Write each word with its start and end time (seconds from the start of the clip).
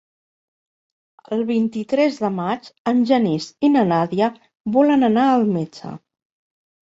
El 1.35 1.41
vint-i-tres 1.49 2.15
de 2.21 2.31
maig 2.37 2.71
en 2.91 3.03
Genís 3.11 3.49
i 3.67 3.71
na 3.73 3.83
Nàdia 3.91 4.29
volen 4.79 5.09
anar 5.11 5.27
al 5.35 5.45
metge. 5.59 5.93